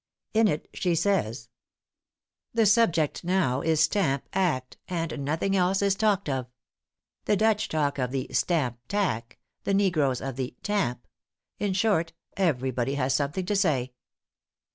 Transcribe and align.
In 0.33 0.47
it 0.47 0.67
she 0.73 0.95
says, 0.95 1.47
"The 2.55 2.65
subject 2.65 3.23
now 3.23 3.61
is 3.61 3.81
Stamp 3.81 4.27
Act, 4.33 4.77
and 4.87 5.23
nothing 5.23 5.55
else 5.55 5.83
is 5.83 5.93
talked 5.93 6.27
of. 6.27 6.47
The 7.25 7.37
Dutch 7.37 7.69
talk 7.69 7.99
of 7.99 8.09
the 8.09 8.27
'Stamp 8.31 8.79
tack,' 8.87 9.37
the 9.63 9.75
negroes 9.75 10.19
of 10.19 10.37
the 10.37 10.55
'tamp' 10.63 11.05
in 11.59 11.73
short, 11.73 12.13
every 12.35 12.71
body 12.71 12.95
has 12.95 13.13
something 13.13 13.45
to 13.45 13.55
say." 13.55 13.93